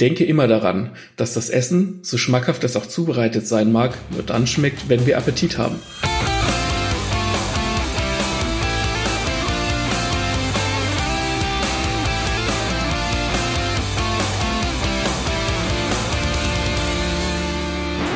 Denke 0.00 0.24
immer 0.24 0.46
daran, 0.46 0.92
dass 1.16 1.34
das 1.34 1.50
Essen, 1.50 1.98
so 2.02 2.18
schmackhaft 2.18 2.62
es 2.62 2.76
auch 2.76 2.86
zubereitet 2.86 3.48
sein 3.48 3.72
mag, 3.72 3.98
nur 4.12 4.22
dann 4.22 4.46
schmeckt, 4.46 4.88
wenn 4.88 5.06
wir 5.06 5.18
Appetit 5.18 5.58
haben. 5.58 5.74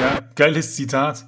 Ja, 0.01 0.21
geiles 0.37 0.77
Zitat. 0.77 1.27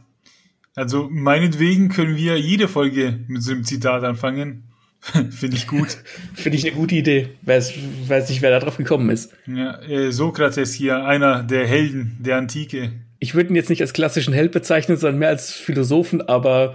Also 0.77 1.09
meinetwegen 1.11 1.89
können 1.89 2.17
wir 2.17 2.39
jede 2.39 2.69
Folge 2.69 3.25
mit 3.27 3.43
so 3.43 3.51
einem 3.51 3.65
Zitat 3.65 4.05
anfangen. 4.05 4.69
Finde 5.31 5.57
ich 5.57 5.67
gut. 5.67 5.99
Finde 6.35 6.59
ich 6.59 6.67
eine 6.67 6.75
gute 6.75 6.95
Idee. 6.95 7.31
Weiß, 7.43 7.75
weiß 8.07 8.29
nicht, 8.29 8.43
wer 8.43 8.51
da 8.51 8.59
drauf 8.59 8.77
gekommen 8.77 9.11
ist. 9.11 9.33
Ja, 9.47 9.81
äh, 9.83 10.11
Sokrates 10.11 10.73
hier, 10.73 11.05
einer 11.05 11.43
der 11.43 11.67
Helden 11.67 12.17
der 12.21 12.39
Antike. 12.39 12.93
Ich 13.19 13.35
würde 13.35 13.51
ihn 13.51 13.57
jetzt 13.57 13.71
nicht 13.71 13.83
als 13.83 13.93
klassischen 13.93 14.35
Held 14.35 14.53
bezeichnen, 14.53 14.97
sondern 14.97 15.19
mehr 15.19 15.29
als 15.29 15.53
Philosophen, 15.53 16.23
aber 16.23 16.75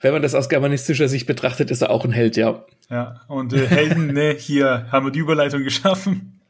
wenn 0.00 0.12
man 0.12 0.22
das 0.22 0.34
aus 0.34 0.48
germanistischer 0.48 1.08
Sicht 1.08 1.26
betrachtet, 1.26 1.70
ist 1.70 1.82
er 1.82 1.90
auch 1.90 2.04
ein 2.04 2.12
Held, 2.12 2.36
ja. 2.36 2.64
Ja, 2.90 3.22
und 3.28 3.52
äh, 3.52 3.66
Helden, 3.66 4.06
ne, 4.12 4.36
hier 4.38 4.86
haben 4.92 5.06
wir 5.06 5.10
die 5.10 5.20
Überleitung 5.20 5.64
geschaffen 5.64 6.40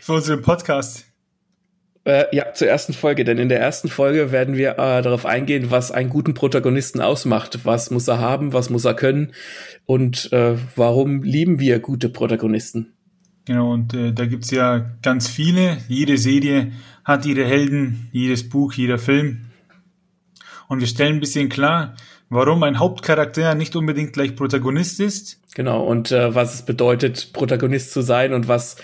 für 0.00 0.14
unseren 0.14 0.42
Podcast. 0.42 1.11
Äh, 2.04 2.24
ja, 2.34 2.52
zur 2.52 2.66
ersten 2.66 2.94
Folge, 2.94 3.24
denn 3.24 3.38
in 3.38 3.48
der 3.48 3.60
ersten 3.60 3.88
Folge 3.88 4.32
werden 4.32 4.56
wir 4.56 4.72
äh, 4.72 5.02
darauf 5.02 5.24
eingehen, 5.24 5.70
was 5.70 5.92
einen 5.92 6.10
guten 6.10 6.34
Protagonisten 6.34 7.00
ausmacht. 7.00 7.60
Was 7.64 7.92
muss 7.92 8.08
er 8.08 8.18
haben, 8.18 8.52
was 8.52 8.70
muss 8.70 8.84
er 8.84 8.94
können 8.94 9.32
und 9.86 10.32
äh, 10.32 10.56
warum 10.74 11.22
lieben 11.22 11.60
wir 11.60 11.78
gute 11.78 12.08
Protagonisten. 12.08 12.92
Genau, 13.44 13.72
und 13.72 13.94
äh, 13.94 14.12
da 14.12 14.26
gibt's 14.26 14.50
ja 14.50 14.90
ganz 15.02 15.28
viele. 15.28 15.78
Jede 15.88 16.18
Serie 16.18 16.72
hat 17.04 17.24
ihre 17.24 17.44
Helden, 17.44 18.08
jedes 18.12 18.48
Buch, 18.48 18.72
jeder 18.72 18.98
Film. 18.98 19.46
Und 20.68 20.80
wir 20.80 20.86
stellen 20.88 21.16
ein 21.16 21.20
bisschen 21.20 21.48
klar, 21.48 21.94
warum 22.30 22.62
ein 22.62 22.78
Hauptcharakter 22.78 23.54
nicht 23.54 23.76
unbedingt 23.76 24.12
gleich 24.12 24.34
Protagonist 24.34 25.00
ist. 25.00 25.40
Genau, 25.54 25.84
und 25.84 26.10
äh, 26.10 26.34
was 26.34 26.54
es 26.54 26.62
bedeutet, 26.62 27.32
Protagonist 27.32 27.92
zu 27.92 28.00
sein 28.00 28.32
und 28.32 28.48
was 28.48 28.76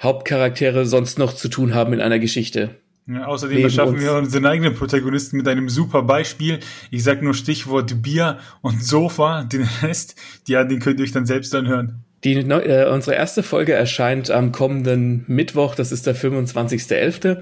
Hauptcharaktere 0.00 0.86
sonst 0.86 1.18
noch 1.18 1.34
zu 1.34 1.48
tun 1.48 1.74
haben 1.74 1.92
in 1.92 2.00
einer 2.00 2.18
Geschichte. 2.18 2.76
Ja, 3.06 3.24
außerdem 3.26 3.62
erschaffen 3.62 4.00
wir 4.00 4.12
unseren 4.14 4.44
eigenen 4.44 4.74
Protagonisten 4.74 5.38
mit 5.38 5.48
einem 5.48 5.70
super 5.70 6.02
Beispiel. 6.02 6.60
Ich 6.90 7.02
sag 7.02 7.22
nur 7.22 7.32
Stichwort 7.32 8.02
Bier 8.02 8.38
und 8.60 8.84
Sofa. 8.84 9.44
Den 9.44 9.66
Rest, 9.82 10.14
ja, 10.46 10.62
den 10.62 10.78
könnt 10.78 11.00
ihr 11.00 11.04
euch 11.04 11.12
dann 11.12 11.24
selbst 11.24 11.54
anhören. 11.54 12.04
Die, 12.24 12.34
äh, 12.34 12.90
unsere 12.90 13.16
erste 13.16 13.42
Folge 13.42 13.72
erscheint 13.72 14.30
am 14.30 14.52
kommenden 14.52 15.24
Mittwoch, 15.26 15.74
das 15.74 15.92
ist 15.92 16.06
der 16.06 16.16
25.11. 16.16 17.38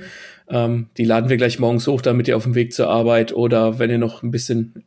Ähm, 0.49 0.87
die 0.97 1.05
laden 1.05 1.31
wir 1.31 1.37
gleich 1.37 1.59
morgens 1.59 1.87
hoch, 1.89 2.01
damit 2.01 2.29
ihr 2.29 2.37
auf 2.37 2.45
dem 2.45 2.55
Weg 2.55 2.73
zur 2.73 2.89
Arbeit 2.89 3.33
oder 3.33 3.79
wenn 3.79 3.91
ihr 3.91 3.99
noch 3.99 4.23
ein 4.23 4.31
bisschen 4.31 4.85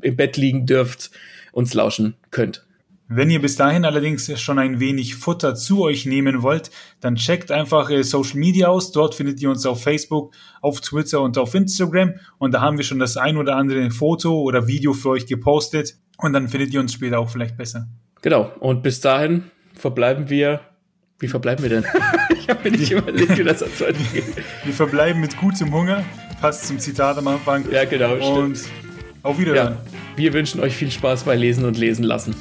im 0.00 0.16
Bett 0.16 0.36
liegen 0.36 0.66
dürft, 0.66 1.10
uns 1.52 1.74
lauschen 1.74 2.14
könnt. 2.30 2.66
Wenn 3.12 3.28
ihr 3.28 3.42
bis 3.42 3.56
dahin 3.56 3.84
allerdings 3.84 4.40
schon 4.40 4.60
ein 4.60 4.78
wenig 4.78 5.16
Futter 5.16 5.56
zu 5.56 5.82
euch 5.82 6.06
nehmen 6.06 6.42
wollt, 6.42 6.70
dann 7.00 7.16
checkt 7.16 7.50
einfach 7.50 7.90
äh, 7.90 8.04
Social 8.04 8.38
Media 8.38 8.68
aus. 8.68 8.92
Dort 8.92 9.16
findet 9.16 9.42
ihr 9.42 9.50
uns 9.50 9.66
auf 9.66 9.82
Facebook, 9.82 10.32
auf 10.60 10.80
Twitter 10.80 11.20
und 11.20 11.36
auf 11.36 11.52
Instagram. 11.56 12.14
Und 12.38 12.54
da 12.54 12.60
haben 12.60 12.76
wir 12.76 12.84
schon 12.84 13.00
das 13.00 13.16
ein 13.16 13.36
oder 13.36 13.56
andere 13.56 13.90
Foto 13.90 14.40
oder 14.40 14.68
Video 14.68 14.92
für 14.92 15.08
euch 15.08 15.26
gepostet. 15.26 15.96
Und 16.18 16.34
dann 16.34 16.48
findet 16.48 16.72
ihr 16.72 16.78
uns 16.78 16.92
später 16.92 17.18
auch 17.18 17.28
vielleicht 17.28 17.56
besser. 17.56 17.88
Genau. 18.22 18.52
Und 18.60 18.84
bis 18.84 19.00
dahin 19.00 19.50
verbleiben 19.74 20.30
wir. 20.30 20.60
Wie 21.18 21.26
verbleiben 21.26 21.64
wir 21.64 21.70
denn? 21.70 21.84
ich 22.38 22.48
habe 22.48 22.70
mir 22.70 22.78
nicht 22.78 22.92
überlegt, 22.92 23.36
wie 23.36 23.42
das 23.42 23.60
als 23.60 23.80
geht. 24.12 24.24
Wir 24.62 24.72
verbleiben 24.72 25.20
mit 25.20 25.36
gutem 25.36 25.74
Hunger. 25.74 26.04
Passt 26.40 26.68
zum 26.68 26.78
Zitat 26.78 27.18
am 27.18 27.26
Anfang. 27.26 27.64
Ja, 27.72 27.84
genau. 27.86 28.38
Und 28.38 28.60
auf 29.24 29.36
Wiedersehen. 29.36 29.74
Ja, 29.74 29.76
wir 30.14 30.32
wünschen 30.32 30.60
euch 30.60 30.76
viel 30.76 30.92
Spaß 30.92 31.24
bei 31.24 31.34
Lesen 31.34 31.64
und 31.64 31.76
Lesen 31.76 32.04
lassen. 32.04 32.36